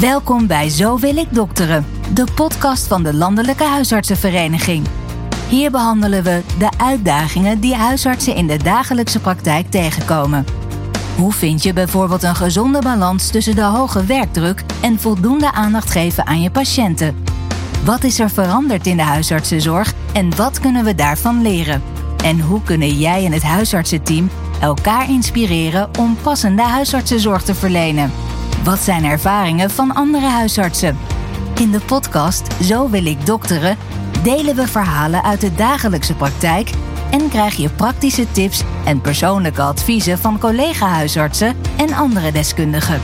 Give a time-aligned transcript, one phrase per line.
[0.00, 4.86] Welkom bij Zo wil ik dokteren, de podcast van de Landelijke Huisartsenvereniging.
[5.48, 10.44] Hier behandelen we de uitdagingen die huisartsen in de dagelijkse praktijk tegenkomen.
[11.16, 16.26] Hoe vind je bijvoorbeeld een gezonde balans tussen de hoge werkdruk en voldoende aandacht geven
[16.26, 17.24] aan je patiënten?
[17.84, 21.82] Wat is er veranderd in de huisartsenzorg en wat kunnen we daarvan leren?
[22.24, 24.30] En hoe kunnen jij en het huisartsenteam
[24.60, 28.27] elkaar inspireren om passende huisartsenzorg te verlenen?
[28.64, 30.98] Wat zijn ervaringen van andere huisartsen?
[31.60, 33.76] In de podcast Zo wil ik dokteren
[34.22, 36.70] delen we verhalen uit de dagelijkse praktijk
[37.10, 43.00] en krijg je praktische tips en persoonlijke adviezen van collega-huisartsen en andere deskundigen.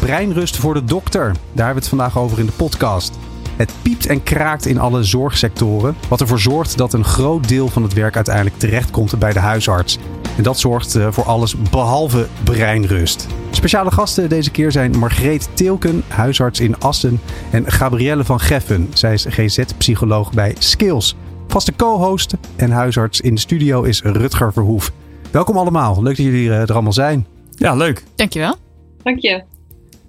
[0.00, 1.24] Breinrust voor de dokter.
[1.24, 3.18] Daar hebben we het vandaag over in de podcast.
[3.56, 7.82] Het piept en kraakt in alle zorgsectoren, wat ervoor zorgt dat een groot deel van
[7.82, 9.98] het werk uiteindelijk terechtkomt bij de huisarts.
[10.36, 13.26] En dat zorgt eh, voor alles behalve breinrust.
[13.50, 18.90] Speciale gasten deze keer zijn Margreet Teelken, huisarts in Assen, en Gabrielle van Geffen.
[18.94, 21.16] Zij is GZ-psycholoog bij Skills.
[21.48, 24.92] Vaste co-host en huisarts in de studio is Rutger Verhoef.
[25.30, 27.26] Welkom allemaal, leuk dat jullie eh, er allemaal zijn.
[27.50, 28.04] Ja, leuk.
[28.14, 28.54] Dankjewel.
[29.02, 29.55] Dank je.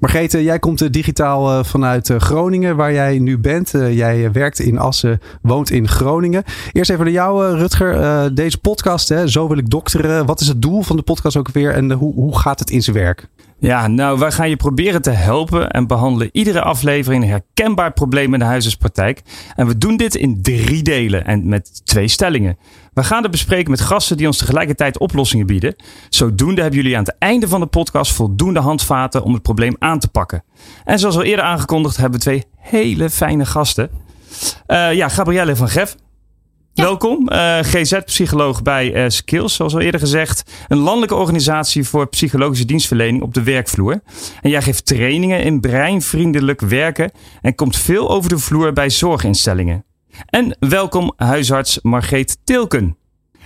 [0.08, 3.72] Margreet, jij komt eh, digitaal eh, vanuit Groningen, waar jij nu bent.
[3.72, 6.44] Jij werkt in Assen, woont in Groningen.
[6.72, 8.36] Eerst even naar jou, Rutger.
[8.36, 10.25] Deze podcast, hè, Zo wil ik dokteren.
[10.25, 12.81] Wat is het doel van de podcast ook weer en hoe, hoe gaat het in
[12.81, 13.27] zijn werk?
[13.59, 18.33] Ja, nou, wij gaan je proberen te helpen en behandelen iedere aflevering een herkenbaar probleem
[18.33, 19.22] in de huisartspraktijk.
[19.55, 22.58] En we doen dit in drie delen en met twee stellingen.
[22.94, 25.75] We gaan het bespreken met gasten die ons tegelijkertijd oplossingen bieden.
[26.09, 29.99] Zodoende hebben jullie aan het einde van de podcast voldoende handvaten om het probleem aan
[29.99, 30.44] te pakken.
[30.83, 33.89] En zoals al eerder aangekondigd hebben we twee hele fijne gasten.
[34.67, 35.95] Uh, ja, Gabrielle van Gef,
[36.78, 40.52] Welkom, uh, GZ-psycholoog bij uh, Skills, zoals al eerder gezegd.
[40.67, 44.02] Een landelijke organisatie voor psychologische dienstverlening op de werkvloer.
[44.42, 47.11] En jij geeft trainingen in breinvriendelijk werken
[47.42, 49.86] en komt veel over de vloer bij zorginstellingen.
[50.25, 52.98] En welkom huisarts Margreet Tilken.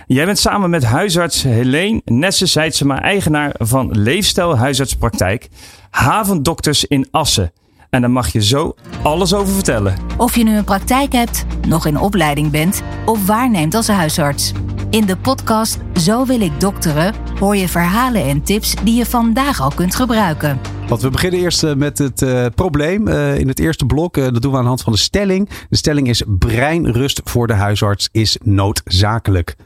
[0.06, 5.48] Jij bent samen met huisarts Helene Nesse-Seidsema eigenaar van Leefstijl Huisartspraktijk
[5.90, 7.52] Havendokters in Assen.
[7.92, 9.96] En daar mag je zo alles over vertellen.
[10.18, 14.52] Of je nu een praktijk hebt, nog in opleiding bent of waarneemt als huisarts.
[14.90, 19.60] In de podcast Zo wil ik dokteren hoor je verhalen en tips die je vandaag
[19.60, 20.60] al kunt gebruiken.
[20.88, 24.14] Want we beginnen eerst eh, met het uh, probleem uh, in het eerste blok.
[24.14, 25.48] dat doen we aan de hand van de stelling.
[25.68, 29.56] De stelling is breinrust voor de huisarts is noodzakelijk.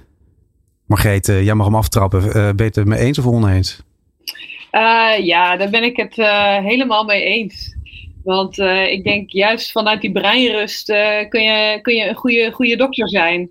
[0.86, 2.22] Margreet, jij mag hem aftrappen.
[2.56, 3.82] ben je het mee eens of oneens?
[5.22, 6.14] ja, daar ben ik het
[6.64, 7.74] helemaal mee eens.
[8.26, 12.50] Want uh, ik denk juist vanuit die breinrust uh, kun, je, kun je een goede,
[12.52, 13.50] goede dokter zijn.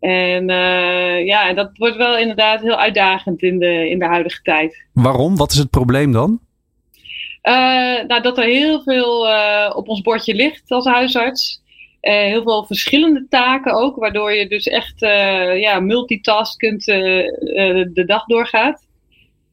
[0.00, 4.84] En uh, ja, dat wordt wel inderdaad heel uitdagend in de, in de huidige tijd.
[4.92, 5.36] Waarom?
[5.36, 6.40] Wat is het probleem dan?
[8.06, 9.26] nou, dat er heel veel
[9.74, 11.62] op ons bordje ligt als huisarts.
[12.00, 15.00] heel veel verschillende taken ook, waardoor je dus echt
[15.60, 18.86] ja, multitaskend de dag doorgaat.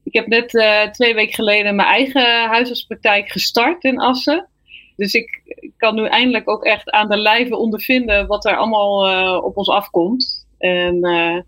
[0.09, 0.50] Ik heb net
[0.94, 4.47] twee weken geleden mijn eigen huisartspraktijk gestart in Assen.
[4.96, 5.42] Dus ik
[5.78, 9.70] kan nu eindelijk ook echt aan de lijve ondervinden wat er allemaal uh, op ons
[9.70, 10.47] afkomt.
[10.58, 11.42] En uh,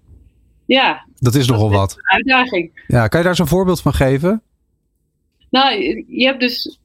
[0.65, 1.05] ja.
[1.19, 1.91] Dat is nogal wat.
[1.91, 2.83] Een uitdaging.
[2.87, 4.41] Ja, kan je daar zo'n voorbeeld van geven?
[5.49, 5.75] Nou,
[6.07, 6.79] je hebt dus.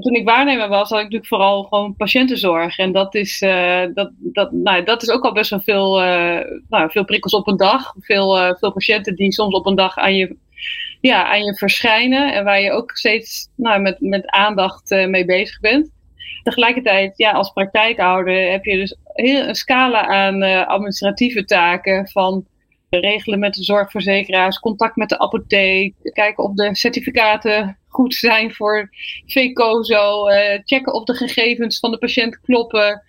[0.00, 2.78] Toen ik waarnemer was, had ik natuurlijk vooral gewoon patiëntenzorg.
[2.78, 3.38] En dat is,
[3.94, 5.98] dat, dat, nou, dat is ook al best wel veel,
[6.68, 7.94] nou, veel prikkels op een dag.
[7.98, 10.36] Veel, veel patiënten die soms op een dag aan je
[11.00, 12.34] ja, aan je verschijnen.
[12.34, 15.90] En waar je ook steeds nou, met, met aandacht mee bezig bent.
[16.42, 22.08] Tegelijkertijd, ja, als praktijkhouder heb je dus heel een scala aan administratieve taken.
[22.08, 22.46] Van
[22.90, 28.90] regelen met de zorgverzekeraars, contact met de apotheek, kijken of de certificaten goed zijn voor
[29.26, 33.02] VCOZO, uh, eh, checken of de gegevens van de patiënt kloppen.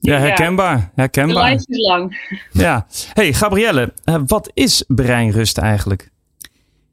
[0.00, 0.90] Ja, herkenbaar.
[0.94, 1.34] herkenbaar.
[1.34, 2.18] De lijst is lang.
[2.52, 2.86] Ja.
[3.12, 3.92] Hey, Gabrielle,
[4.26, 6.10] wat is breinrust eigenlijk?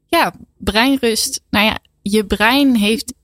[0.06, 1.42] Ja, breinrust.
[1.50, 3.14] Nou ja, je brein heeft,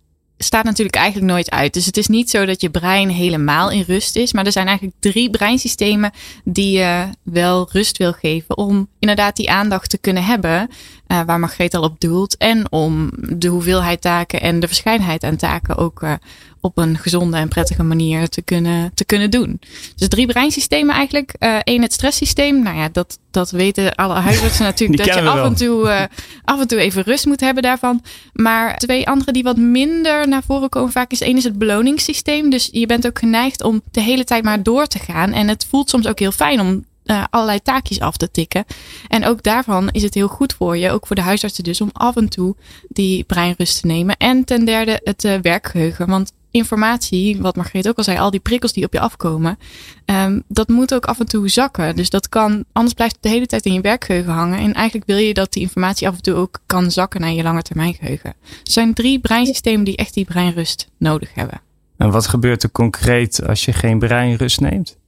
[0.43, 1.75] staat natuurlijk eigenlijk nooit uit.
[1.75, 4.33] Dus het is niet zo dat je brein helemaal in rust is.
[4.33, 6.11] Maar er zijn eigenlijk drie breinsystemen
[6.45, 8.57] die je wel rust wil geven.
[8.57, 10.69] Om inderdaad die aandacht te kunnen hebben.
[11.11, 12.37] Uh, waar Margreet al op doelt.
[12.37, 16.13] En om de hoeveelheid taken en de verscheidenheid aan taken ook uh,
[16.61, 19.61] op een gezonde en prettige manier te kunnen, te kunnen doen.
[19.97, 21.35] Dus drie breinsystemen eigenlijk.
[21.39, 22.63] Eén, uh, het stresssysteem.
[22.63, 25.05] Nou ja, dat, dat weten alle huisartsen natuurlijk.
[25.05, 26.09] dat je af en, toe,
[26.45, 28.03] af en toe even rust moet hebben daarvan.
[28.33, 32.51] Maar twee andere die wat minder naar voren komen vaak is één is het beloningssysteem.
[32.51, 35.33] Dus je bent ook geneigd om de hele tijd maar door te gaan.
[35.33, 38.65] En het voelt soms ook heel fijn om uh, allerlei taakjes af te tikken.
[39.09, 41.91] En ook daarvan is het heel goed voor je, ook voor de huisartsen dus, om
[41.93, 42.57] af en toe
[42.89, 44.17] die breinrust te nemen.
[44.17, 46.07] En ten derde het uh, werkgeheugen.
[46.07, 49.59] Want informatie, wat Margreet ook al zei, al die prikkels die op je afkomen,
[50.05, 51.97] um, dat moet ook af en toe zakken.
[51.97, 54.59] Dus dat kan, anders blijft het de hele tijd in je werkgeheugen hangen.
[54.59, 57.43] En eigenlijk wil je dat die informatie af en toe ook kan zakken naar je
[57.43, 58.31] langetermijngeheugen.
[58.31, 61.61] Er zijn drie breinsystemen die echt die breinrust nodig hebben.
[61.97, 64.99] En wat gebeurt er concreet als je geen breinrust neemt?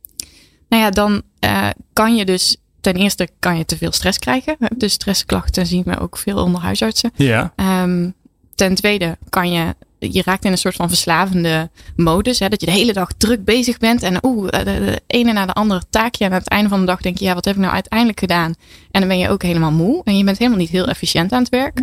[0.72, 4.56] Nou ja, dan uh, kan je dus ten eerste kan je te veel stress krijgen.
[4.76, 7.10] Dus stressklachten zien we ook veel onder huisartsen.
[7.14, 7.52] Ja.
[7.56, 8.14] Um,
[8.54, 12.38] ten tweede kan je je raakt in een soort van verslavende modus.
[12.38, 14.02] Hè, dat je de hele dag druk bezig bent.
[14.02, 16.24] En oeh, de, de, ene na de andere taakje.
[16.24, 18.20] En aan het einde van de dag denk je, ja, wat heb ik nou uiteindelijk
[18.20, 18.54] gedaan?
[18.90, 20.00] En dan ben je ook helemaal moe.
[20.04, 21.82] En je bent helemaal niet heel efficiënt aan het werk.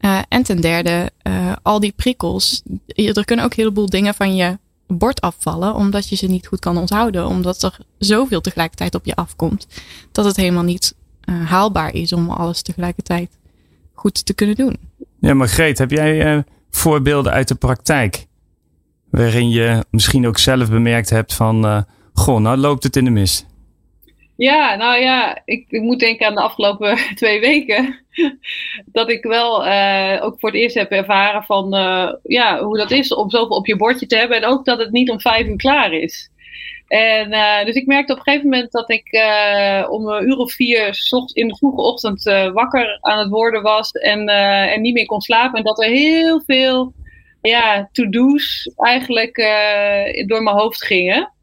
[0.00, 2.62] Uh, en ten derde, uh, al die prikkels.
[2.86, 5.74] Er kunnen ook een heleboel dingen van je bord afvallen.
[5.74, 7.26] Omdat je ze niet goed kan onthouden.
[7.26, 9.66] Omdat er zoveel tegelijkertijd op je afkomt.
[10.12, 10.94] Dat het helemaal niet
[11.24, 13.38] uh, haalbaar is om alles tegelijkertijd
[13.94, 14.76] goed te kunnen doen.
[15.20, 18.26] Ja, maar Greet, heb jij voorbeelden uit de praktijk?
[19.10, 23.10] Waarin je misschien ook zelf bemerkt hebt van, uh, goh, nou loopt het in de
[23.10, 23.46] mist.
[24.36, 28.04] Ja, nou ja, ik, moet denken aan de afgelopen twee weken.
[28.86, 32.90] dat ik wel uh, ook voor het eerst heb ervaren van uh, ja, hoe dat
[32.90, 34.36] is om zoveel op je bordje te hebben.
[34.36, 36.30] En ook dat het niet om vijf uur klaar is.
[36.86, 39.06] En uh, dus ik merkte op een gegeven moment dat ik
[39.90, 40.98] om een uur of vier
[41.32, 42.22] in de vroege ochtend
[42.52, 45.58] wakker aan het worden was en, en niet meer kon slapen.
[45.58, 46.92] En dat er heel veel
[47.42, 49.36] ja, to-do's eigenlijk
[50.26, 51.34] door mijn hoofd gingen.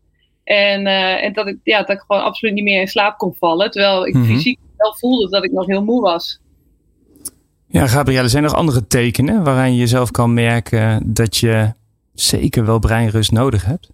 [0.44, 0.88] En,
[1.22, 3.72] en dat, ik, ja, dat ik gewoon absoluut niet meer in slaap kon vallen.
[3.72, 4.36] Terwijl ik mm -hmm.
[4.36, 6.42] fysiek wel voelde dat ik nog heel moe was.
[7.68, 11.74] Ja, Gabrielle, zijn er nog andere tekenen waaraan je jezelf kan merken dat je
[12.14, 13.90] zeker wel breinrust nodig hebt?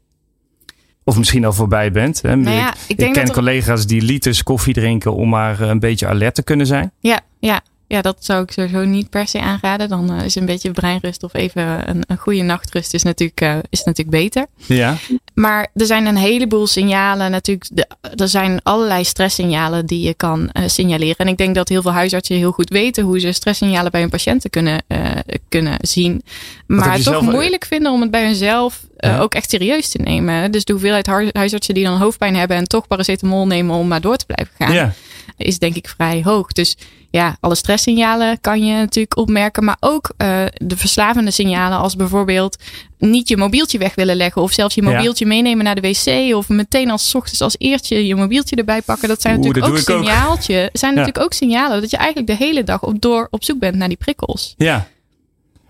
[1.03, 2.21] Of misschien al voorbij bent.
[2.21, 2.35] Hè?
[2.35, 3.33] Nou ja, ik, ik, ik ken er...
[3.33, 6.91] collega's die liters koffie drinken om maar een beetje alert te kunnen zijn.
[6.99, 7.61] Ja, ja.
[7.89, 9.89] Ja dat zou ik sowieso niet per se aanraden.
[9.89, 13.57] Dan uh, is een beetje breinrust of even een, een goede nachtrust is natuurlijk, uh,
[13.69, 14.45] is natuurlijk beter.
[14.65, 14.97] Ja.
[15.33, 17.31] Maar er zijn een heleboel signalen.
[17.31, 21.17] Natuurlijk, de, er zijn allerlei stresssignalen die je kan uh, signaleren.
[21.17, 24.09] En ik denk dat heel veel huisartsen heel goed weten hoe ze stresssignalen bij hun
[24.09, 24.83] patiënten kunnen,
[25.49, 26.23] kunnen zien.
[26.67, 29.19] Maar het toch moeilijk vinden om het bij hunzelf ja.
[29.19, 30.51] ook echt serieus te nemen.
[30.51, 34.17] Dus de hoeveelheid huisartsen die dan hoofdpijn hebben en toch paracetamol nemen om maar door
[34.17, 34.93] te blijven gaan, ja.
[35.45, 36.51] Is denk ik vrij hoog.
[36.51, 36.77] Dus
[37.11, 42.57] ja, alle stresssignalen kan je natuurlijk opmerken, maar ook uh, de verslavende signalen als bijvoorbeeld
[42.97, 45.31] niet je mobieltje weg willen leggen of zelfs je mobieltje ja.
[45.31, 49.07] meenemen naar de wc of meteen als ochtends als eertje je mobieltje erbij pakken.
[49.07, 50.63] Dat zijn Oeh, natuurlijk dat ook signaaltje.
[50.63, 50.77] Ook.
[50.77, 53.75] Zijn natuurlijk ook signalen dat je eigenlijk de hele dag op door op zoek bent
[53.75, 54.53] naar die prikkels.
[54.57, 54.87] Ja.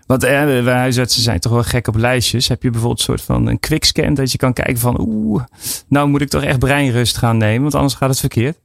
[0.06, 2.48] Want eh, wij huisartsen zijn toch wel gek op lijstjes.
[2.48, 5.42] Heb je bijvoorbeeld een soort van een quickscan dat je kan kijken van oeh,
[5.88, 8.56] nou moet ik toch echt breinrust gaan nemen, want anders gaat het verkeerd?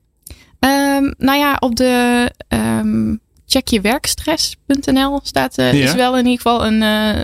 [0.66, 5.84] Um, nou ja, op de um, checkjewerkstress.nl staat uh, ja.
[5.84, 7.20] is wel in ieder geval een uh,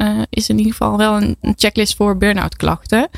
[0.00, 3.08] uh, is in ieder geval wel een checklist voor burn-out klachten.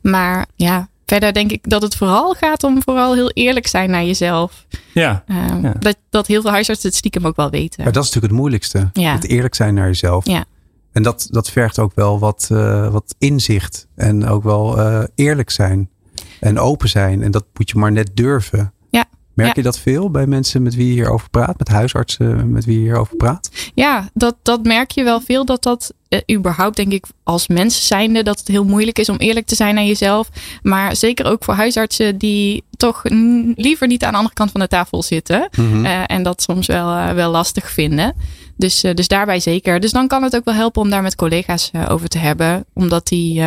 [0.00, 4.04] Maar ja, verder denk ik dat het vooral gaat om vooral heel eerlijk zijn naar
[4.04, 4.66] jezelf.
[4.92, 5.24] Ja.
[5.26, 5.74] Um, ja.
[5.78, 7.84] Dat, dat heel veel huisartsen het stiekem ook wel weten.
[7.84, 8.90] Maar dat is natuurlijk het moeilijkste.
[8.92, 9.12] Ja.
[9.12, 10.26] Het eerlijk zijn naar jezelf.
[10.26, 10.44] Ja.
[10.92, 13.86] En dat, dat vergt ook wel wat, uh, wat inzicht.
[13.94, 15.88] En ook wel uh, eerlijk zijn.
[16.40, 17.22] En open zijn.
[17.22, 18.72] En dat moet je maar net durven.
[19.38, 19.54] Merk ja.
[19.56, 21.58] je dat veel bij mensen met wie je hierover praat?
[21.58, 23.50] Met huisartsen met wie je hierover praat?
[23.74, 25.44] Ja, dat, dat merk je wel veel.
[25.44, 29.16] Dat dat uh, überhaupt denk ik als mensen zijnde dat het heel moeilijk is om
[29.16, 30.28] eerlijk te zijn naar jezelf.
[30.62, 33.02] Maar zeker ook voor huisartsen die toch
[33.54, 35.48] liever niet aan de andere kant van de tafel zitten.
[35.50, 35.66] Mhm.
[35.66, 35.84] Mm -hmm.
[35.84, 38.14] uh, en dat soms wel, uh, wel lastig vinden.
[38.56, 39.80] Dus, dus daarbij zeker.
[39.80, 42.64] Dus dan kan het ook wel helpen om daar met collega's over te hebben.
[42.74, 43.42] Omdat die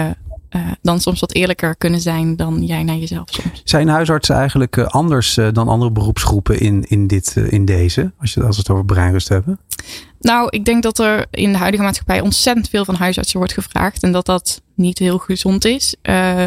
[0.55, 3.61] uh, dan soms wat eerlijker kunnen zijn dan jij naar jezelf soms.
[3.63, 8.11] Zijn huisartsen eigenlijk anders dan andere beroepsgroepen in, in, dit, in deze?
[8.19, 9.59] Als, je, als we het over breinrust hebben?
[10.19, 14.03] Nou, ik denk dat er in de huidige maatschappij ontzettend veel van huisartsen wordt gevraagd.
[14.03, 15.95] En dat dat niet heel gezond is.
[16.03, 16.45] Uh,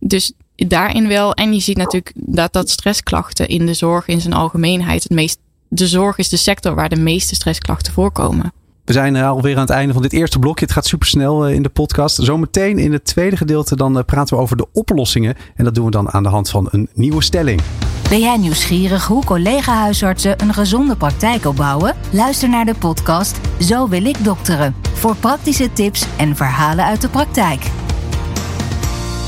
[0.00, 1.34] dus daarin wel.
[1.34, 5.38] En je ziet natuurlijk dat, dat stressklachten in de zorg in zijn algemeenheid het meest.
[5.68, 8.52] De zorg is de sector waar de meeste stressklachten voorkomen.
[8.86, 10.64] We zijn alweer aan het einde van dit eerste blokje.
[10.64, 12.22] Het gaat supersnel in de podcast.
[12.22, 15.34] Zometeen in het tweede gedeelte dan praten we over de oplossingen.
[15.56, 17.60] En dat doen we dan aan de hand van een nieuwe stelling.
[18.08, 21.94] Ben jij nieuwsgierig hoe collega-huisartsen een gezonde praktijk opbouwen?
[22.10, 24.74] Luister naar de podcast Zo wil ik dokteren.
[24.92, 27.70] Voor praktische tips en verhalen uit de praktijk.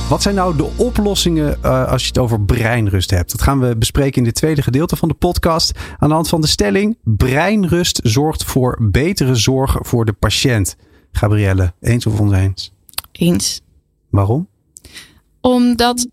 [0.08, 3.30] Wat zijn nou de oplossingen uh, als je het over breinrust hebt?
[3.30, 5.78] Dat gaan we bespreken in dit tweede gedeelte van de podcast.
[5.98, 10.76] Aan de hand van de stelling: breinrust zorgt voor betere zorg voor de patiënt.
[11.12, 12.72] Gabrielle, eens of oneens?
[13.12, 13.60] Eens.
[14.10, 14.48] Waarom?
[15.40, 16.08] Omdat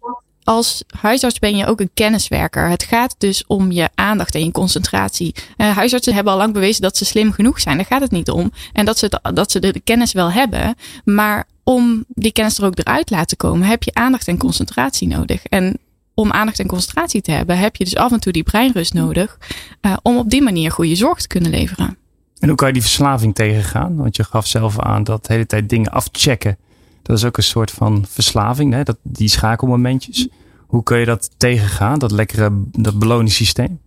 [0.45, 2.69] als huisarts ben je ook een kenniswerker.
[2.69, 5.35] Het gaat dus om je aandacht en je concentratie.
[5.57, 7.77] Uh, huisartsen hebben al lang bewezen dat ze slim genoeg zijn.
[7.77, 8.51] Daar gaat het niet om.
[8.73, 10.75] En dat ze, dat ze de, kennis wel hebben.
[11.03, 15.45] Maar om die kennis er ook eruit laten komen, heb je aandacht en concentratie nodig.
[15.45, 15.77] En
[16.13, 19.37] om aandacht en concentratie te hebben, heb je dus af en toe die breinrust nodig.
[19.81, 21.97] Uh, om op die manier goede zorg te kunnen leveren.
[22.39, 23.95] En hoe kan je die verslaving tegengaan?
[23.95, 26.57] Want je gaf zelf aan dat de hele tijd dingen afchecken.
[27.05, 28.83] Dat is ook een soort van verslaving, hè?
[28.83, 30.27] Dat, die schakelmomentjes.
[30.67, 33.79] Hoe kun je dat tegengaan, dat lekkere dat beloningssysteem?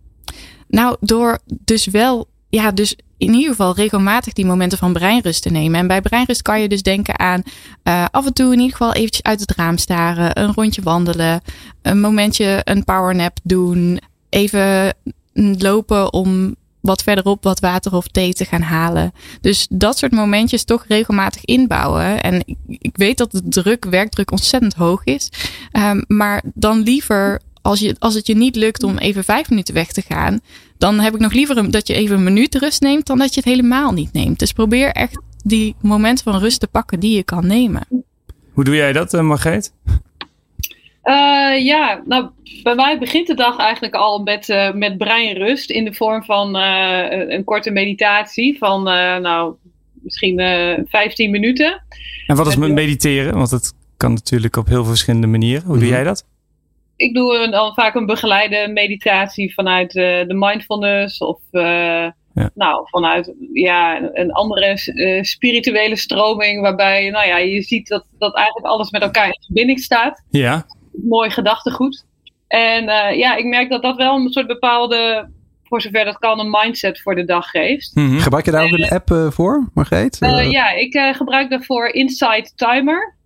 [0.67, 5.49] Nou, door dus wel, ja, dus in ieder geval regelmatig die momenten van breinrust te
[5.49, 5.79] nemen.
[5.79, 7.41] En bij breinrust kan je dus denken aan
[7.83, 11.41] uh, af en toe in ieder geval eventjes uit het raam staren, een rondje wandelen,
[11.81, 13.99] een momentje een powernap doen,
[14.29, 14.93] even
[15.57, 19.11] lopen om wat verderop wat water of thee te gaan halen.
[19.41, 22.23] Dus dat soort momentjes toch regelmatig inbouwen.
[22.23, 25.29] En ik, weet dat de druk, werkdruk ontzettend hoog is.
[25.73, 29.73] Um, maar dan liever, als, je, als het je niet lukt om even vijf minuten
[29.73, 30.39] weg te gaan,
[30.77, 33.39] dan heb ik nog liever dat je even een minuut rust neemt dan dat je
[33.39, 34.39] het helemaal niet neemt.
[34.39, 37.87] Dus probeer echt die momenten van rust te pakken die je kan nemen.
[38.53, 39.73] Hoe doe jij dat, eh, Margreet?
[41.09, 42.29] Uh, ja, nou,
[42.63, 46.57] bij mij begint de dag eigenlijk al met, uh, met breinrust in de vorm van
[46.57, 48.83] uh, een korte meditatie van,
[49.21, 49.55] nou,
[49.93, 50.37] misschien
[50.87, 51.83] 15 minuten.
[52.27, 53.33] En wat is met mediteren?
[53.33, 55.63] Want dat kan natuurlijk op heel verschillende manieren.
[55.65, 55.93] Hoe doe mhm.
[55.93, 56.25] jij dat?
[56.95, 62.13] Ik doe dan vaak een begeleide meditatie vanuit de mindfulness of ja.
[62.53, 64.77] nou, vanuit ja, een andere
[65.21, 69.79] spirituele stroming waarbij nou ja, je ziet dat, dat eigenlijk alles met elkaar in verbinding
[69.79, 70.23] staat.
[70.29, 72.05] Ja mooi gedachtegoed.
[72.47, 75.29] En uh, ja, ik merk dat dat wel een soort bepaalde,
[75.63, 77.95] voor zover dat kan, een mindset voor de dag geeft.
[77.95, 78.19] Mm -hmm.
[78.19, 80.17] Gebruik je daar ook een app uh, voor, Margreet?
[80.21, 83.17] Uh, ja, ik gebruik daarvoor Insight Timer.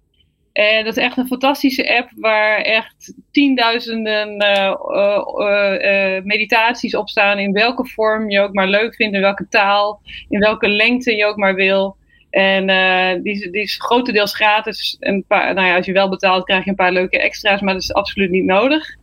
[0.54, 4.38] En dat is echt een fantastische app waar echt tienduizenden
[6.24, 7.40] meditaties op staan.
[7.40, 11.26] In welke vorm je ook maar leuk vindt, in welke taal, in welke lengte je
[11.26, 11.98] ook maar wil.
[12.34, 14.98] En uh, die, die is grotendeels gratis.
[15.00, 17.74] En paar, nou ja, als je wel betaalt, krijg je een paar leuke extra's, maar
[17.74, 18.96] dat is absoluut niet nodig.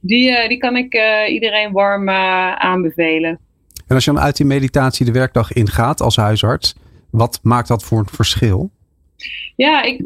[0.00, 3.38] Die, uh, die kan ik uh, iedereen warm aanbevelen.
[3.86, 6.74] En als je dan uit die meditatie de werkdag ingaat als huisarts,
[7.10, 8.70] wat maakt dat voor een verschil?
[9.56, 10.04] Ja, ik,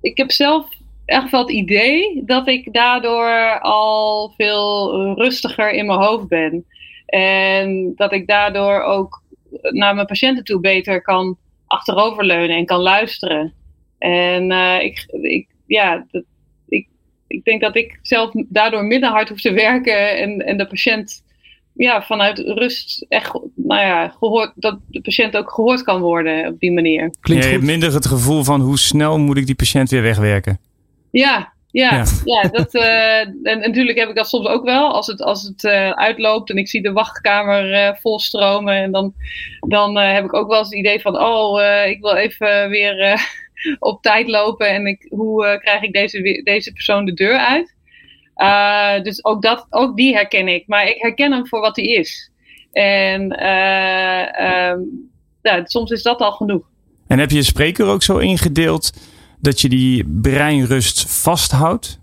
[0.00, 0.66] ik heb zelf
[1.04, 6.64] echt wel het idee dat ik daardoor al veel rustiger in mijn hoofd ben.
[7.06, 9.22] En dat ik daardoor ook
[9.60, 11.36] naar mijn patiënten toe beter kan
[11.72, 13.52] achteroverleunen en kan luisteren.
[13.98, 16.24] En uh, ik, ik, ja, dat,
[16.68, 16.88] ik,
[17.26, 21.22] ik denk dat ik zelf daardoor minder hard hoef te werken en, en de patiënt
[21.74, 26.60] ja, vanuit rust echt, nou ja, gehoord, dat de patiënt ook gehoord kan worden op
[26.60, 27.14] die manier.
[27.20, 30.02] Klinkt ja, je hebt minder het gevoel van hoe snel moet ik die patiënt weer
[30.02, 30.60] wegwerken.
[31.10, 32.42] Ja, ja, ja.
[32.42, 34.92] dat, uh, en, natuurlijk heb ik dat soms ook wel.
[34.92, 38.74] Als het, als het uh, uitloopt en ik zie de wachtkamer uh, volstromen.
[38.74, 39.14] En dan,
[39.60, 43.20] dan heb ik ook wel eens het idee van: oh, ik wil even weer
[43.78, 44.68] op tijd lopen.
[44.68, 47.74] En ik, hoe krijg ik deze, deze persoon de deur uit?
[49.04, 50.66] dus ook, dat, ook die herken ik.
[50.66, 52.30] Maar ik herken hem voor wat hij is.
[52.72, 55.10] En um,
[55.42, 56.70] ja, soms is dat al genoeg.
[57.06, 58.92] En heb je je spreker ook zo ingedeeld?
[59.42, 62.00] Dat je die breinrust vasthoudt?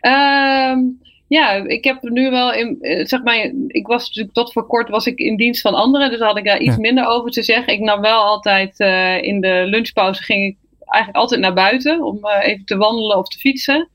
[0.00, 4.66] Um, ja, ik heb nu wel in, eh, zeg maar, ik was natuurlijk tot voor
[4.66, 7.42] kort was ik in dienst van anderen, dus had ik daar iets minder over te
[7.42, 7.72] zeggen.
[7.72, 10.56] Ik nam wel altijd uh, in de lunchpauze ging ik
[10.86, 13.88] eigenlijk altijd naar buiten om uh, even te wandelen of te fietsen.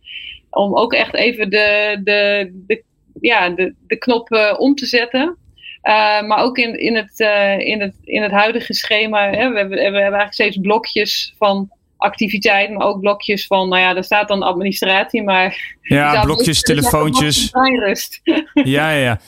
[0.50, 2.84] Om ook echt even de, de, de,
[3.22, 5.38] ja, de, de knop om te zetten.
[5.84, 9.58] Uh, maar ook in, in, het, uh, in, het, in het huidige schema, hè, we,
[9.58, 14.04] hebben, we hebben eigenlijk steeds blokjes van activiteit, maar ook blokjes van, nou ja, daar
[14.04, 15.78] staat dan administratie, maar...
[15.82, 17.50] Ja, blokjes, telefoontjes.
[18.54, 19.20] Ja, ja, ja.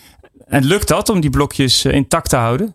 [0.45, 2.73] En lukt dat om die blokjes uh, intact te houden?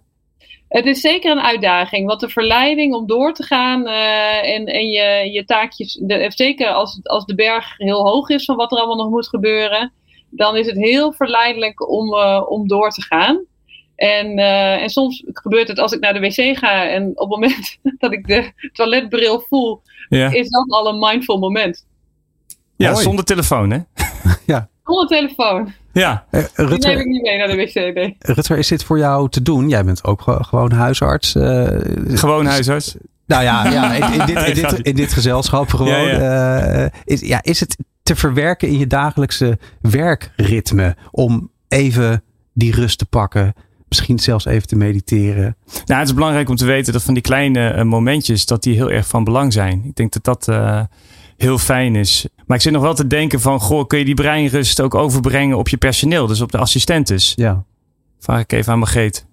[0.69, 4.91] Het is zeker een uitdaging, want de verleiding om door te gaan uh, en, en
[4.91, 8.79] je, je taakjes, de, zeker als, als de berg heel hoog is van wat er
[8.79, 9.93] allemaal nog moet gebeuren,
[10.31, 13.45] dan is het heel verleidelijk om, uh, om door te gaan.
[13.97, 17.41] En, uh, en soms gebeurt het als ik naar de wc ga en op het
[17.41, 20.33] moment dat ik de toiletbril voel, ja.
[20.33, 21.85] is dat al een mindful moment.
[22.77, 23.79] Ja, zonder telefoon, hè?
[24.53, 24.69] ja.
[24.85, 25.73] Zonder telefoon.
[25.93, 26.25] Ja.
[26.31, 27.95] Uh, Rutger, Die neem ik niet mee naar de wc.
[27.95, 28.17] Nee.
[28.19, 29.69] Rutger, is dit voor jou te doen?
[29.69, 31.35] Jij bent ook gewoon huisarts.
[31.35, 31.67] Uh,
[32.07, 32.97] gewoon huisarts?
[33.27, 36.07] Nou ja, ja in, in, dit, in, dit, in dit gezelschap gewoon.
[36.07, 36.91] Ja, ja.
[37.05, 42.23] is, ja, is het te verwerken in je dagelijkse werkritme om even
[42.53, 43.55] die rust te pakken?
[43.95, 45.57] Misschien zelfs even te mediteren.
[45.85, 48.75] Nou, het is belangrijk om te weten dat van die kleine uh, momentjes, dat die
[48.75, 49.83] heel erg van belang zijn.
[49.85, 50.81] Ik denk dat dat uh,
[51.37, 52.27] heel fijn is.
[52.47, 55.59] Maar ik zit nog wel te denken van, goh, kun je die breinrust ook overbrengen
[55.59, 57.33] op je personeel, dus op de assistentes?
[57.37, 57.65] Ja.
[58.21, 59.27] Vraag ik even aan Margreet.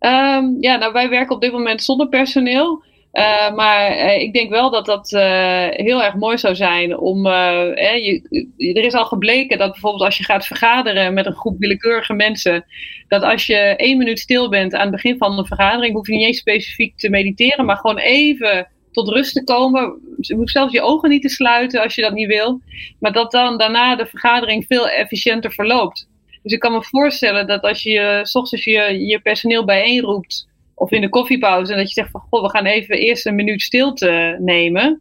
[0.00, 2.82] Um, ja, nou wij werken op dit moment zonder personeel.
[3.12, 7.26] Uh, maar uh, ik denk wel dat dat uh, heel erg mooi zou zijn om.
[7.26, 8.22] Je,
[8.56, 12.64] er is al gebleken dat bijvoorbeeld als je gaat vergaderen met een groep willekeurige mensen,
[13.08, 16.16] dat als je één minuut stil bent aan het begin van een vergadering, hoef je
[16.16, 20.00] niet eens specifiek te mediteren, maar gewoon even tot rust te komen.
[20.20, 22.60] Je hoeft zelfs je ogen niet te sluiten als je dat niet wil.
[23.00, 26.08] Maar dat dan daarna de vergadering veel efficiënter verloopt.
[26.42, 30.90] Dus ik kan me voorstellen dat als je s ochtends je, je personeel bijeenroept of
[30.90, 33.62] in de koffiepauze en dat je zegt van goh, we gaan even eerst een minuut
[33.62, 35.00] stilte nemen.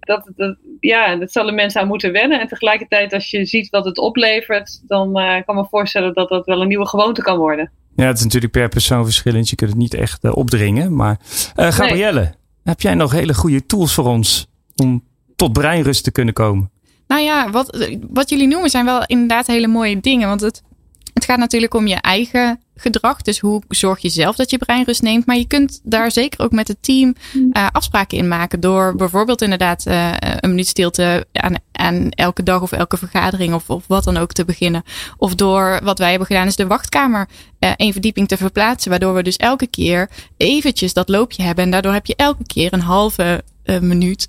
[0.00, 2.40] Dat, dat, ja, dat zullen mensen aan moeten wennen.
[2.40, 6.46] En tegelijkertijd, als je ziet wat het oplevert, dan uh, kan me voorstellen dat dat
[6.46, 7.70] wel een nieuwe gewoonte kan worden.
[7.96, 9.48] Ja, het is natuurlijk per persoon verschillend.
[9.48, 10.94] Je kunt het niet echt uh, opdringen.
[10.94, 11.20] Maar
[11.56, 12.32] uh, Gabrielle, nee.
[12.64, 15.04] heb jij nog hele goede tools voor ons om
[15.36, 16.70] tot breinrust te kunnen komen?
[17.06, 20.28] Nou ja, wat, wat jullie noemen zijn wel inderdaad hele mooie dingen.
[20.28, 20.62] Want het,
[21.14, 23.22] het gaat natuurlijk om je eigen gedrag.
[23.22, 25.26] Dus hoe zorg je zelf dat je breinrust neemt.
[25.26, 28.60] Maar je kunt daar zeker ook met het team uh, afspraken in maken.
[28.60, 33.70] Door bijvoorbeeld inderdaad uh, een minuut stilte aan, aan elke dag of elke vergadering of,
[33.70, 34.82] of wat dan ook te beginnen.
[35.16, 37.28] Of door wat wij hebben gedaan is de wachtkamer
[37.60, 38.90] uh, één verdieping te verplaatsen.
[38.90, 41.64] Waardoor we dus elke keer eventjes dat loopje hebben.
[41.64, 43.44] En daardoor heb je elke keer een halve
[43.80, 44.28] minuut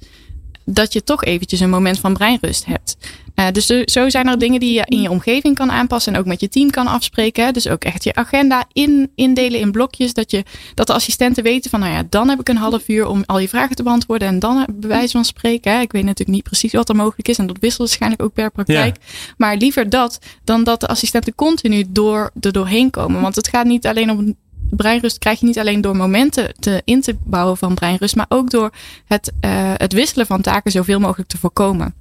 [0.66, 2.98] dat je toch eventjes een moment van breinrust hebt.
[3.36, 6.26] Uh, dus zo zijn er dingen die je in je omgeving kan aanpassen en ook
[6.26, 7.54] met je team kan afspreken.
[7.54, 10.14] Dus ook echt je agenda in, indelen in blokjes.
[10.14, 13.08] Dat, je, dat de assistenten weten van, nou ja, dan heb ik een half uur
[13.08, 14.28] om al je vragen te beantwoorden.
[14.28, 15.72] En dan bij wijze van spreken.
[15.72, 17.38] Hè, ik weet natuurlijk niet precies wat er mogelijk is.
[17.38, 18.96] En dat wisselt waarschijnlijk ook per praktijk.
[19.00, 19.34] Ja.
[19.38, 23.22] Maar liever dat dan dat de assistenten continu door, er doorheen komen.
[23.22, 24.36] Want het gaat niet alleen om
[24.76, 28.50] breinrust krijg je niet alleen door momenten te, in te bouwen van breinrust, maar ook
[28.50, 28.72] door
[29.06, 31.94] het, uh, het wisselen van taken zoveel mogelijk te voorkomen.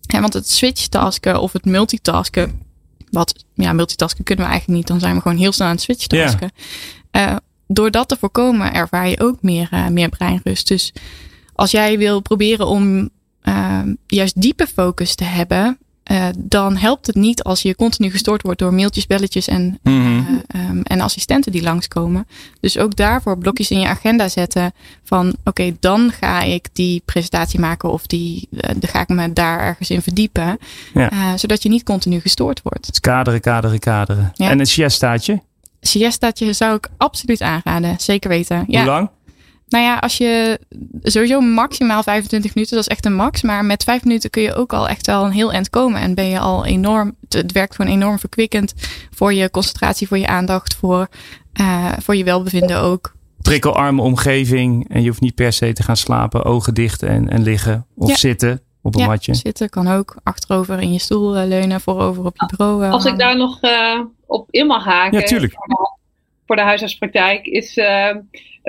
[0.00, 2.62] Ja, want het switchtasken of het multitasken,
[3.10, 5.82] wat ja, multitasken kunnen we eigenlijk niet, dan zijn we gewoon heel snel aan het
[5.82, 6.50] switchtasken.
[7.12, 7.30] Yeah.
[7.30, 10.68] Uh, door dat te voorkomen ervaar je ook meer, uh, meer breinrust.
[10.68, 10.92] Dus
[11.54, 13.10] als jij wil proberen om
[13.42, 15.78] uh, juist diepe focus te hebben,
[16.10, 20.02] uh, dan helpt het niet als je continu gestoord wordt door mailtjes, belletjes en, mm
[20.02, 20.42] -hmm.
[20.56, 22.26] uh, um, en assistenten die langskomen.
[22.60, 24.72] Dus ook daarvoor blokjes in je agenda zetten
[25.04, 29.08] van oké, okay, dan ga ik die presentatie maken of die, uh, dan ga ik
[29.08, 30.58] me daar ergens in verdiepen.
[30.94, 31.36] Ja.
[31.36, 32.86] zodat je niet continu gestoord wordt.
[32.86, 34.30] Dus kaderen, kaderen, kaderen.
[34.34, 34.50] Ja.
[34.50, 35.42] En een siestaatje?
[35.80, 38.64] Siestaatje zou ik absoluut aanraden, zeker weten.
[38.66, 39.10] Hoe lang?
[39.68, 40.60] Nou ja, als je
[41.02, 43.42] sowieso maximaal 25 minuten, dat is echt een max.
[43.42, 46.00] Maar met 5 minuten kun je ook al echt wel een heel eind komen.
[46.00, 48.74] En ben je al enorm, het werkt gewoon enorm verkwikkend
[49.10, 51.08] voor je concentratie, voor je aandacht, voor,
[51.60, 53.16] uh, voor je welbevinden ook.
[53.42, 57.42] Prikkelarme omgeving en je hoeft niet per se te gaan slapen, ogen dicht en, en
[57.42, 58.16] liggen of ja.
[58.16, 59.34] zitten op een ja, matje.
[59.34, 62.84] Zitten kan ook, achterover in je stoel uh, leunen, voorover op je bureau.
[62.84, 65.18] Uh, als ik daar nog uh, op in mag haken.
[65.18, 65.54] Ja, tuurlijk.
[66.46, 67.76] Voor de huisartspraktijk is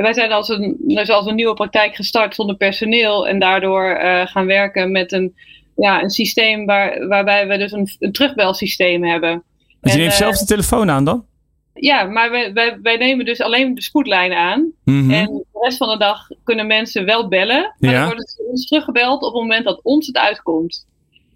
[0.01, 4.25] wij zijn als een, dus als een nieuwe praktijk gestart zonder personeel en daardoor uh,
[4.25, 5.35] gaan werken met een,
[5.75, 9.43] ja, een systeem waar, waarbij we dus een, een terugbelsysteem hebben.
[9.81, 11.25] Dus je neemt zelf de telefoon aan dan?
[11.73, 14.71] Ja, maar wij, wij, wij nemen dus alleen de spoedlijn aan.
[14.83, 15.11] Mm -hmm.
[15.11, 17.75] En de rest van de dag kunnen mensen wel bellen.
[17.79, 17.97] Maar Ja.
[17.97, 20.87] dan worden ze ons teruggebeld op het moment dat ons het uitkomt.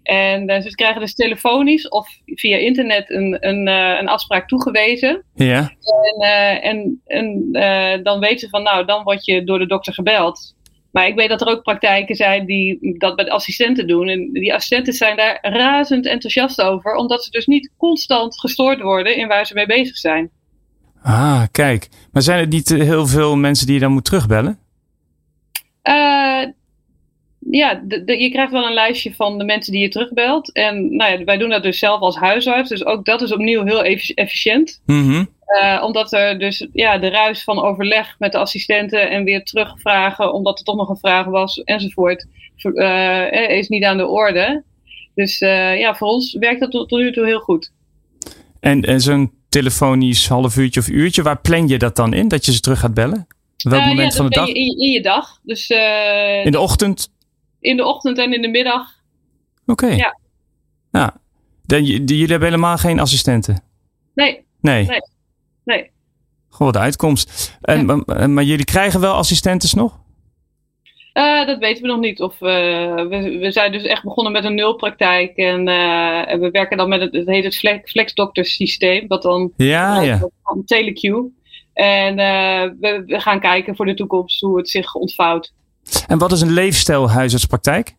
[0.04, 5.22] En uh, ze krijgen dus telefonisch of via internet een, een, uh, een afspraak toegewezen.
[5.34, 5.58] Ja.
[5.58, 7.52] En, uh, en, en
[8.02, 10.54] dan weten ze van, nou, dan word je door de dokter gebeld.
[10.92, 14.08] Maar ik weet dat er ook praktijken zijn die dat met assistenten doen.
[14.08, 19.16] En die assistenten zijn daar razend enthousiast over, omdat ze dus niet constant gestoord worden
[19.16, 20.30] in waar ze mee bezig zijn.
[21.02, 21.88] Ah, kijk.
[22.12, 24.58] Maar zijn er niet heel veel mensen die je dan moet terugbellen?
[27.50, 30.52] Ja, de, de, je krijgt wel een lijstje van de mensen die je terugbelt.
[30.52, 32.68] En nou ja, wij doen dat dus zelf als huisarts.
[32.68, 33.82] Dus ook dat is opnieuw heel
[34.14, 34.80] efficiënt.
[34.86, 35.28] Mm -hmm.
[35.62, 40.32] uh, omdat er dus ja, de ruis van overleg met de assistenten en weer terugvragen,
[40.32, 42.26] omdat er toch nog een vraag was enzovoort,
[42.62, 44.62] uh, is niet aan de orde.
[45.14, 47.72] Dus uh, ja, voor ons werkt dat tot, tot nu toe heel goed.
[48.60, 52.28] En, en zo'n telefonisch half uurtje of uurtje, waar plan je dat dan in?
[52.28, 53.26] Dat je ze terug gaat bellen?
[53.56, 54.46] Welk Uh, moment ja, van de dag?
[54.46, 55.38] je In, in je dag.
[55.42, 55.70] Dus
[56.44, 57.12] In de ochtend?
[57.64, 58.86] In de ochtend en in de middag.
[59.66, 59.86] Oké.
[59.86, 60.18] Ja.
[60.90, 61.16] ja.
[61.66, 63.62] Dan, j- jullie hebben helemaal geen assistenten?
[64.14, 64.86] Nee, Nee.
[64.86, 65.00] Nee.
[65.64, 65.90] nee.
[66.50, 67.56] Gewoon de uitkomst.
[67.60, 69.98] En, maar, maar jullie krijgen wel assistentes nog?
[71.14, 72.20] Uh, dat weten we nog niet.
[72.20, 72.48] Of, uh,
[72.94, 75.36] we, we zijn dus echt begonnen met een nulpraktijk.
[75.36, 79.06] En, uh, en we werken dan met het, het heet het flex, flexdokter systeem.
[79.06, 80.18] Wat dan Ja, ja.
[80.42, 81.32] van TeleQ.
[81.72, 82.16] En
[82.80, 85.52] we, we gaan kijken voor de toekomst hoe het zich ontvouwt.
[86.06, 87.94] En wat is een leefstijl huisartspraktijk?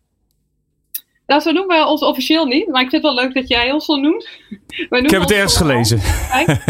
[1.26, 3.72] Nou, zo noemen we ons officieel niet, maar ik vind het wel leuk dat jij
[3.72, 4.28] ons zo noemt.
[4.88, 6.00] ik heb het ergens gelezen.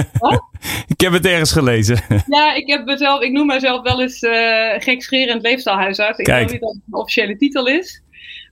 [0.94, 2.00] ik heb het ergens gelezen.
[2.26, 6.18] ja, ik, heb mezelf, ik noem mezelf wel eens uh, gekscherend leefstijlhuisarts.
[6.18, 8.02] Ik weet niet of het een officiële titel is.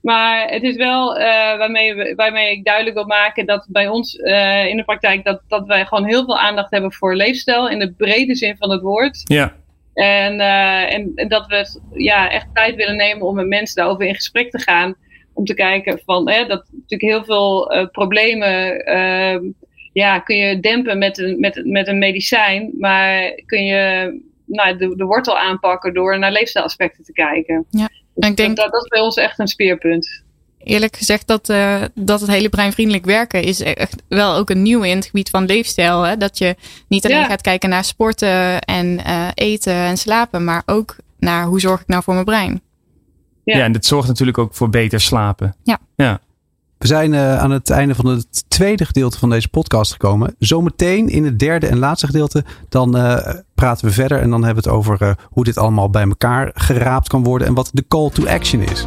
[0.01, 1.23] Maar het is wel uh,
[1.57, 5.67] waarmee, waarmee ik duidelijk wil maken dat bij ons uh, in de praktijk dat, dat
[5.67, 9.21] wij gewoon heel veel aandacht hebben voor leefstijl in de brede zin van het woord.
[9.23, 9.55] Ja.
[9.95, 13.75] En, uh, en, en, dat we het, ja, echt tijd willen nemen om met mensen
[13.75, 14.95] daarover in gesprek te gaan.
[15.33, 19.43] Om te kijken van hè, dat natuurlijk heel veel problemen ehm,
[19.93, 22.71] ja, kun je dempen met een, met, met een medicijn.
[22.79, 24.13] Maar kun je
[24.45, 27.65] nou, de, de wortel aanpakken door naar leefstijlaspecten te kijken.
[27.69, 27.89] Ja.
[28.13, 30.24] Dus ik denk dat, dat is bij ons echt een speerpunt.
[30.65, 34.81] Eerlijk gezegd, dat, uh, dat het hele breinvriendelijk werken is echt wel ook een nieuw
[34.81, 36.01] in het gebied van leefstijl.
[36.01, 36.17] Hè?
[36.17, 36.55] Dat je
[36.87, 41.59] niet alleen gaat kijken naar sporten en uh, eten en slapen, maar ook naar hoe
[41.59, 42.61] zorg ik nou voor mijn brein.
[43.43, 45.55] Ja, ja en dat zorgt natuurlijk ook voor beter slapen.
[45.63, 45.79] Ja.
[45.95, 46.19] ja.
[46.77, 50.35] We zijn uh, aan het einde van het tweede gedeelte van deze podcast gekomen.
[50.39, 54.19] Zometeen in het derde en laatste gedeelte, dan uh, praten we verder.
[54.19, 57.47] En dan hebben we het over uh, hoe dit allemaal bij elkaar geraapt kan worden
[57.47, 58.85] en wat de call to action is.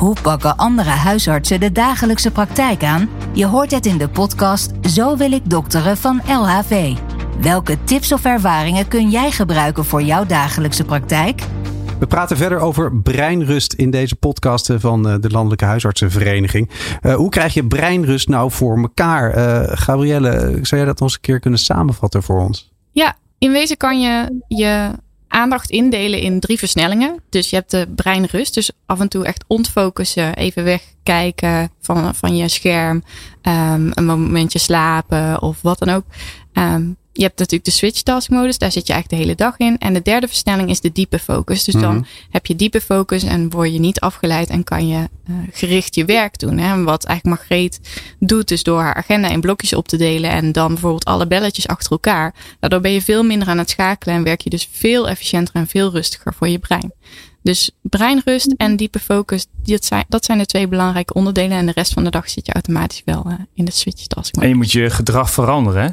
[0.00, 3.08] Hoe pakken andere huisartsen de dagelijkse praktijk aan?
[3.32, 6.96] Je hoort het in de podcast Zo wil ik dokteren van LHV.
[7.40, 11.42] Welke tips of ervaringen kun jij gebruiken voor jouw dagelijkse praktijk?
[11.98, 16.70] We praten verder over breinrust in deze podcast van de Landelijke Huisartsenvereniging.
[17.02, 19.36] Uh, hoe krijg je breinrust nou voor elkaar?
[19.36, 22.72] Uh, Gabrielle, zou jij dat nog eens een keer kunnen samenvatten voor ons?
[22.92, 24.90] Ja, in wezen kan je je
[25.30, 27.22] aandacht indelen in drie versnellingen.
[27.28, 32.36] Dus je hebt de breinrust, dus af en toe echt ontfocussen, even wegkijken van, van
[32.36, 33.02] je scherm,
[33.42, 36.04] um, een momentje slapen of wat dan ook.
[36.52, 39.58] Um, je hebt natuurlijk de switch task modus, daar zit je eigenlijk de hele dag
[39.58, 39.78] in.
[39.78, 41.64] En de derde versnelling is de diepe focus.
[41.64, 45.36] Dus dan heb je diepe focus en word je niet afgeleid en kan je uh,
[45.52, 46.58] gericht je werk doen.
[46.58, 46.82] Hè?
[46.82, 47.80] Wat eigenlijk Margreet
[48.18, 51.66] doet, dus door haar agenda in blokjes op te delen en dan bijvoorbeeld alle belletjes
[51.66, 52.34] achter elkaar.
[52.60, 55.66] Daardoor ben je veel minder aan het schakelen en werk je dus veel efficiënter en
[55.66, 56.92] veel rustiger voor je brein.
[57.42, 61.58] Dus breinrust en diepe focus, dat zijn, dat zijn de twee belangrijke onderdelen.
[61.58, 64.34] En de rest van de dag zit je automatisch wel uh, in de switch task
[64.34, 64.42] modus.
[64.42, 65.88] En je moet je gedrag veranderen, hè?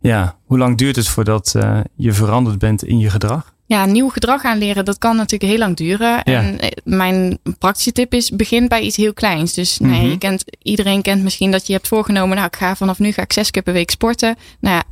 [0.00, 3.54] Ja, hoe lang duurt het voordat uh, je veranderd bent in je gedrag?
[3.66, 6.08] Ja, nieuw gedrag aanleren, dat kan natuurlijk heel lang duren.
[6.08, 6.22] Ja.
[6.24, 9.52] En mijn praktische tip is, begin bij iets heel kleins.
[9.52, 9.98] Dus mm -hmm.
[9.98, 13.12] nee, je kent, iedereen kent misschien dat je hebt voorgenomen, nou ik ga vanaf nu
[13.12, 14.36] ga ik zes keer per week sporten.
[14.60, 14.82] Nou ja,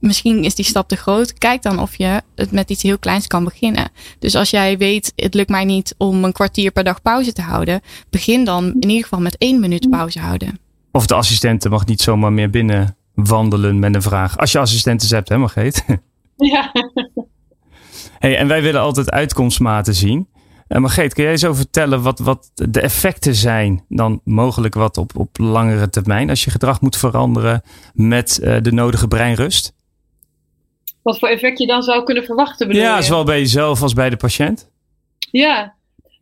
[0.00, 1.34] misschien is die stap te groot.
[1.34, 3.90] Kijk dan of je het met iets heel kleins kan beginnen.
[4.18, 7.42] Dus als jij weet, het lukt mij niet om een kwartier per dag pauze te
[7.42, 10.58] houden, begin dan in ieder geval met één minuut pauze houden.
[10.92, 14.38] Of de assistente mag niet zomaar meer binnen wandelen met een vraag.
[14.38, 15.84] Als je assistenten hebt, hè Margreet?
[16.36, 16.72] Ja.
[18.18, 20.28] Hey, en wij willen altijd uitkomstmaten zien.
[20.68, 25.16] Uh, Margreet, kun jij zo vertellen wat, wat de effecten zijn dan mogelijk wat op,
[25.16, 29.74] op langere termijn als je gedrag moet veranderen met uh, de nodige breinrust?
[31.02, 33.02] Wat voor effect je dan zou kunnen verwachten bedoel Ja, je?
[33.02, 34.70] zowel bij jezelf als bij de patiënt.
[35.30, 35.74] Ja,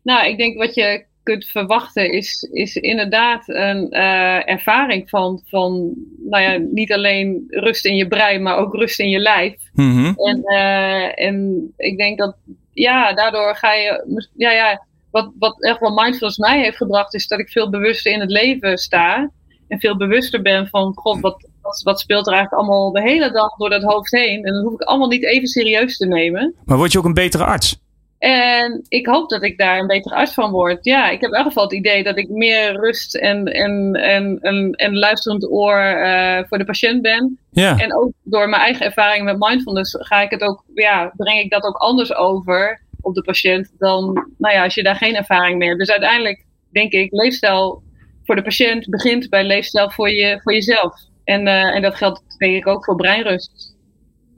[0.03, 5.95] nou ik denk wat je kunt verwachten is, is inderdaad een uh, ervaring van, van,
[6.19, 9.55] nou ja, niet alleen rust in je brein, maar ook rust in je lijf.
[9.73, 10.15] Mm -hmm.
[10.17, 12.37] En, uh, en ik denk dat,
[12.73, 17.27] ja, daardoor ga je, ja, ja, wat, wat echt wel mindfulness mij heeft gebracht, is
[17.27, 19.31] dat ik veel bewuster in het leven sta.
[19.69, 23.31] En veel bewuster ben van, god, wat, wat, wat speelt er eigenlijk allemaal de hele
[23.31, 24.45] dag door dat hoofd heen.
[24.45, 26.55] En dat hoef ik allemaal niet even serieus te nemen.
[26.65, 27.82] Maar word je ook een betere arts?
[28.23, 30.85] En ik hoop dat ik daar een betere arts van word.
[30.85, 34.39] Ja, ik heb in ieder geval het idee dat ik meer rust en, en, en,
[34.41, 37.39] en, en luisterend oor uh, voor de patiënt ben.
[37.51, 37.79] Ja.
[37.79, 41.51] En ook door mijn eigen ervaring met mindfulness ga ik het ook, ja, breng ik
[41.51, 45.59] dat ook anders over op de patiënt dan, nou ja, als je daar geen ervaring
[45.59, 45.81] meer hebt.
[45.81, 47.83] Dus uiteindelijk denk ik, leefstijl
[48.25, 50.95] voor de patiënt begint bij leefstijl voor, je, voor jezelf.
[51.25, 53.72] En, uh, en dat geldt denk ik ook voor breinrust.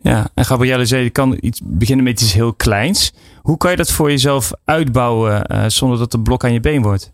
[0.05, 3.13] Ja, en Gabrielle zei, je kan iets beginnen met iets heel kleins.
[3.43, 6.83] Hoe kan je dat voor jezelf uitbouwen uh, zonder dat de blok aan je been
[6.83, 7.13] wordt?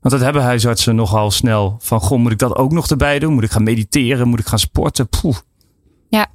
[0.00, 1.76] Want dat hebben huisartsen nogal snel.
[1.80, 3.32] Van, goh, moet ik dat ook nog erbij doen?
[3.32, 4.28] Moet ik gaan mediteren?
[4.28, 5.08] Moet ik gaan sporten?
[5.08, 5.36] Poeh.
[6.08, 6.26] Ja.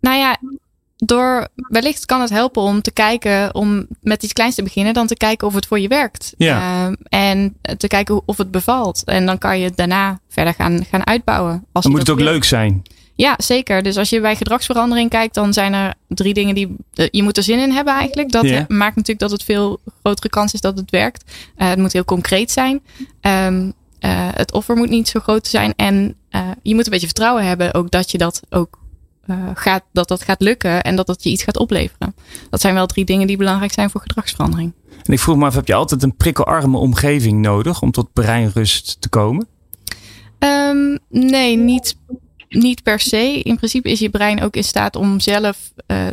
[0.00, 0.36] Nou ja,
[0.96, 5.06] door, wellicht kan het helpen om te kijken, om met iets kleins te beginnen, dan
[5.06, 6.34] te kijken of het voor je werkt.
[6.36, 6.88] Ja.
[6.88, 9.04] Uh, en te kijken of het bevalt.
[9.04, 11.64] En dan kan je het daarna verder gaan, gaan uitbouwen.
[11.72, 12.82] Als dan moet het ook leuk zijn.
[13.14, 13.82] Ja, zeker.
[13.82, 17.36] Dus als je bij gedragsverandering kijkt, dan zijn er drie dingen die uh, je moet
[17.36, 18.30] er zin in hebben eigenlijk.
[18.32, 18.64] Dat Ja.
[18.68, 21.32] maakt natuurlijk dat het veel grotere kans is dat het werkt.
[21.56, 22.80] Uh, het moet heel concreet zijn.
[23.20, 23.64] Um,
[24.00, 25.72] uh, het offer moet niet zo groot zijn.
[25.76, 28.80] En uh, je moet een beetje vertrouwen hebben ook dat je dat ook
[29.54, 32.14] gaat, dat dat gaat lukken en dat dat je iets gaat opleveren.
[32.50, 34.72] Dat zijn wel drie dingen die belangrijk zijn voor gedragsverandering.
[35.02, 38.96] En ik vroeg me af, heb je altijd een prikkelarme omgeving nodig om tot breinrust
[39.00, 39.46] te komen?
[40.38, 41.96] Um, nee, niet,
[42.54, 43.40] niet per se.
[43.42, 46.06] In principe is je brein ook in staat om zelf uh,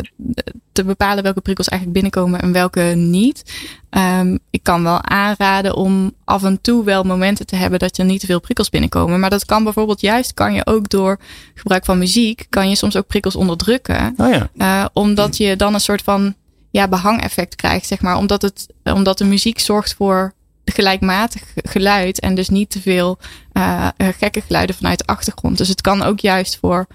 [0.71, 3.53] te bepalen welke prikkels eigenlijk binnenkomen en welke niet.
[3.89, 8.05] Um, ik kan wel aanraden om af en toe wel momenten te hebben dat er
[8.05, 9.19] niet te veel prikkels binnenkomen.
[9.19, 11.19] Maar dat kan bijvoorbeeld juist, kan je ook door
[11.53, 14.13] gebruik van muziek, kan je soms ook prikkels onderdrukken.
[14.17, 14.49] Oh ja.
[14.55, 16.35] Uh, omdat je dan een soort van
[16.71, 18.17] ja, behangeffect krijgt, zeg maar.
[18.17, 20.33] Omdat, het, omdat de muziek zorgt voor
[20.71, 23.19] gelijkmatig geluid en dus niet te veel
[23.53, 25.57] uh, gekke geluiden vanuit de achtergrond.
[25.57, 26.85] Dus het kan ook juist voor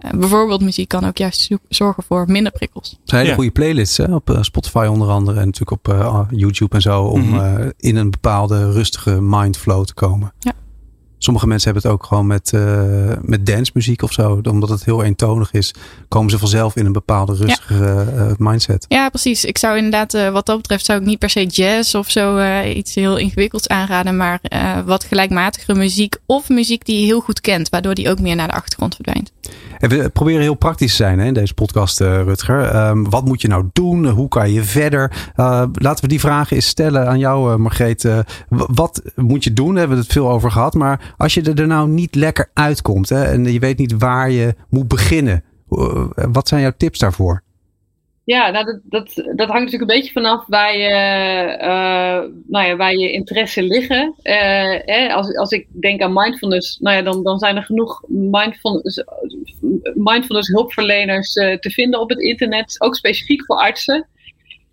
[0.00, 2.90] uh, bijvoorbeeld muziek kan ook juist zorgen voor minder prikkels.
[2.90, 3.36] Er zijn hele ja.
[3.36, 4.14] goede playlists hè?
[4.14, 7.72] op Spotify onder andere en natuurlijk op YouTube en zo om mm -hmm.
[7.76, 10.32] in een bepaalde rustige mindflow te komen.
[10.38, 10.52] Ja.
[11.22, 14.40] Sommige mensen hebben het ook gewoon met, uh, met dancemuziek of zo.
[14.50, 15.74] Omdat het heel eentonig is,
[16.08, 18.26] komen ze vanzelf in een bepaalde rustige ja.
[18.26, 18.84] uh, mindset.
[18.88, 19.44] Ja, precies.
[19.44, 22.60] Ik zou inderdaad, uh, wat dat betreft, zou ik niet per se jazz of zo
[22.62, 24.16] iets heel ingewikkelds aanraden.
[24.16, 24.40] Maar
[24.84, 28.48] wat gelijkmatige muziek of muziek die je heel goed kent, waardoor die ook meer naar
[28.48, 29.32] de achtergrond verdwijnt.
[29.78, 32.86] En we proberen heel praktisch te zijn hè, in deze podcast, Rutger.
[32.88, 34.06] Um, wat moet je nou doen?
[34.08, 35.32] Hoe kan je verder?
[35.72, 38.08] laten we die vragen eens stellen aan jou, Margreet.
[38.48, 39.68] wat moet je doen?
[39.68, 40.74] Daar hebben we het veel over gehad.
[40.74, 44.54] Maar als je er nou niet lekker uitkomt hè, en je weet niet waar je
[44.68, 45.44] moet beginnen,
[46.32, 47.42] wat zijn jouw tips daarvoor?
[48.24, 50.90] Ja, nou dat, dat, dat hangt natuurlijk een beetje vanaf waar je,
[51.60, 54.14] uh, nou ja, waar je interesse liggen.
[54.22, 58.02] Uh, hè, als, als ik denk aan mindfulness, nou ja, dan, dan zijn er genoeg
[58.08, 59.04] mindfulness,
[59.94, 64.06] mindfulness hulpverleners uh, te vinden op het internet, ook specifiek voor artsen.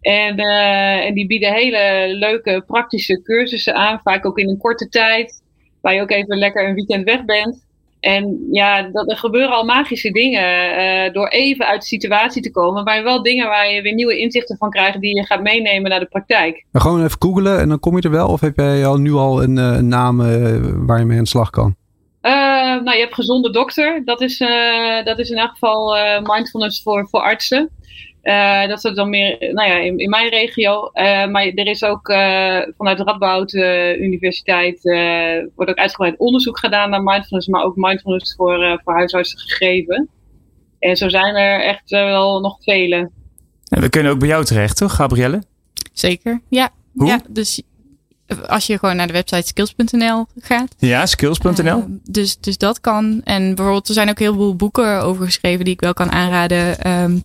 [0.01, 5.41] En, en die bieden hele leuke praktische cursussen aan, vaak ook in een korte tijd
[5.81, 7.67] waar je ook even lekker een weekend weg bent.
[7.99, 10.43] En ja, dat, er gebeuren al magische dingen
[10.79, 12.83] uh, door even uit de situatie te komen.
[12.83, 15.99] Maar wel dingen waar je weer nieuwe inzichten van krijgt die je gaat meenemen naar
[15.99, 16.65] de praktijk.
[16.71, 18.27] Maar gewoon even googelen en dan kom je er wel?
[18.27, 20.27] Of heb jij al nu al een, een naam uh,
[20.61, 21.75] waar je mee aan de slag kan?
[22.21, 22.31] Uh,
[22.81, 24.01] nou, je hebt Gezonde Dokter.
[24.05, 24.37] Dat is,
[25.03, 27.69] dat is in elk geval mindfulness voor, voor artsen.
[28.29, 30.89] Uh, dat is dan meer nou ja, in, in mijn regio.
[30.93, 33.53] Uh, maar er is ook uh, vanuit de Radboud
[33.99, 34.81] Universiteit
[35.55, 40.09] wordt ook uitgebreid onderzoek gedaan naar mindfulness, maar ook mindfulness voor, voor huisartsen gegeven.
[40.79, 43.09] En zo zijn er echt wel nog vele.
[43.69, 45.43] En we kunnen ook bij jou terecht, toch, Gabrielle?
[45.93, 46.69] Zeker, ja.
[46.93, 47.07] Hoe?
[47.07, 47.61] Ja, dus
[48.47, 50.75] als je gewoon naar de website skills.nl gaat.
[50.77, 51.85] Ja, skills.nl.
[52.03, 53.21] dus, dus dat kan.
[53.23, 56.91] En bijvoorbeeld, er zijn ook heel veel boeken over geschreven die ik wel kan aanraden.
[56.91, 57.23] Um,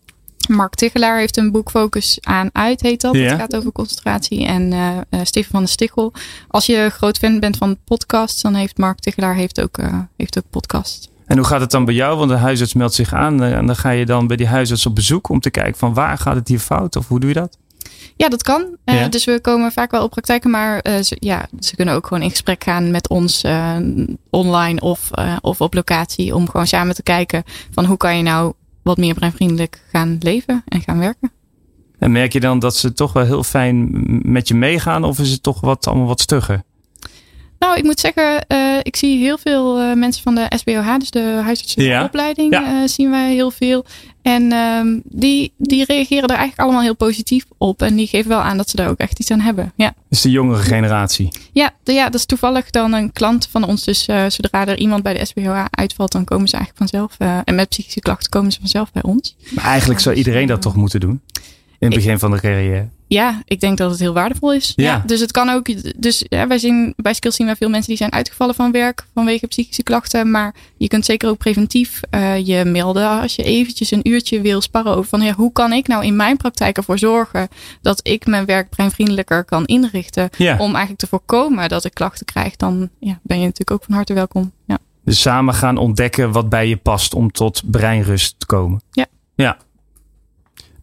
[0.48, 3.14] Mark Tichelaar heeft een boek Focus aan uit, heet dat.
[3.14, 4.46] Het gaat over concentratie.
[4.46, 6.12] En uh, Stefan van der Stichel.
[6.48, 10.38] Als je groot fan bent van podcasts, dan heeft Mark Tichelaar heeft ook, uh, heeft
[10.38, 11.11] ook podcast.
[11.26, 12.18] En hoe gaat het dan bij jou?
[12.18, 13.42] Want de huisarts meldt zich aan.
[13.42, 16.18] En dan ga je dan bij die huisarts op bezoek om te kijken van waar
[16.18, 16.96] gaat het hier fout?
[16.96, 17.59] Of hoe doe je dat?
[18.16, 18.76] Ja, dat kan.
[18.85, 19.09] Ja.
[19.09, 22.30] dus we komen vaak wel op praktijken, maar ze, ja, ze kunnen ook gewoon in
[22.30, 23.44] gesprek gaan met ons
[24.30, 26.35] online of, of op locatie.
[26.35, 28.52] Om gewoon samen te kijken van hoe kan je nou
[28.84, 31.32] wat meer breinvriendelijk gaan leven en gaan werken.
[31.98, 33.90] En merk je dan dat ze toch wel heel fijn
[34.32, 36.62] met je meegaan of is het toch wat, allemaal wat stugger?
[37.58, 41.10] Nou, ik moet zeggen, uh, ik zie heel veel uh, mensen van de SBOH, dus
[41.10, 42.60] de huisartsenopleiding, ja.
[42.60, 42.82] ja.
[42.82, 43.84] uh, zien wij heel veel.
[44.24, 47.82] En um, die, die reageren er eigenlijk allemaal heel positief op.
[47.82, 49.72] En die geven wel aan dat ze daar ook echt iets aan hebben.
[49.76, 49.94] Ja.
[50.08, 51.28] Dus de jongere generatie?
[51.52, 53.84] Ja, de, ja dat is toevallig dan een klant van ons.
[53.84, 57.42] Dus zodra er iemand bij de SBOH uitvalt, dan komen ze eigenlijk vanzelf.
[57.44, 59.37] en met psychische klachten komen ze vanzelf bij ons.
[59.50, 61.20] Maar eigenlijk zou iedereen dat toch moeten doen?
[61.78, 62.88] In het begin van de carrière.
[63.14, 64.72] Ja, ik denk dat het heel waardevol is.
[64.77, 64.85] Ja.
[64.85, 65.66] ja dus het kan ook.
[66.00, 69.07] Dus ja, wij zien bij Skills zien wij veel mensen die zijn uitgevallen van werk
[69.14, 70.31] vanwege psychische klachten.
[70.31, 74.61] Maar je kunt zeker ook preventief uh, je melden als je eventjes een uurtje wil
[74.61, 77.48] sparren over van ja, hoe kan ik nou in mijn praktijk ervoor zorgen
[77.83, 80.29] dat ik mijn werk breinvriendelijker kan inrichten.
[80.37, 80.53] Ja.
[80.59, 82.57] Om eigenlijk te voorkomen dat ik klachten krijg.
[82.57, 84.53] Dan ja, ben je natuurlijk ook van harte welkom.
[84.66, 84.79] Ja.
[85.05, 88.83] Dus samen gaan ontdekken wat bij je past om tot breinrust te komen.
[88.90, 89.07] Ja.
[89.35, 89.57] Ja.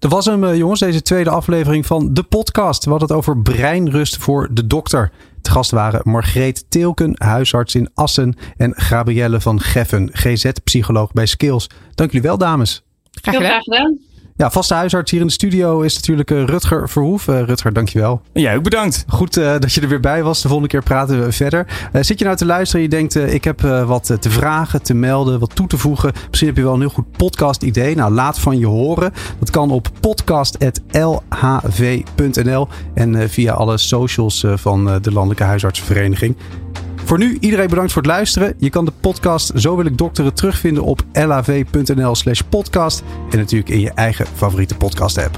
[0.01, 2.83] Dat was hem, jongens, deze tweede aflevering van de podcast.
[2.83, 5.11] We hadden het over breinrust voor de dokter.
[5.41, 8.35] Te gast waren Margreet Teelken, huisarts in Assen.
[8.57, 11.69] En Gabrielle van Geffen, GZ-psycholoog bij Skills.
[11.95, 12.83] Dank jullie wel, dames.
[13.11, 13.99] Graag gedaan.
[14.41, 17.27] Ja, vaste huisarts hier in de studio is natuurlijk Rutger Verhoef.
[17.27, 18.21] Uh, Rutger, dankjewel.
[18.33, 19.05] Jij ook bedankt.
[19.07, 20.41] Goed uh, dat je er weer bij was.
[20.41, 21.67] De volgende keer praten we verder.
[21.93, 24.93] Uh, zit je nou te luisteren en je denkt, ik heb wat te vragen, te
[24.93, 26.11] melden, wat toe te voegen.
[26.27, 27.95] Misschien heb je wel een heel goed podcast idee.
[27.95, 29.13] Nou, laat van je horen.
[29.39, 36.35] Dat kan op podcast.lhv.nl en via alle socials van de Landelijke Huisartsenvereniging.
[37.11, 38.53] Voor nu, iedereen bedankt voor het luisteren.
[38.57, 43.03] Je kan de podcast Zo wil ik dokteren terugvinden op lav.nl slash podcast.
[43.29, 45.37] En natuurlijk in je eigen favoriete podcast app.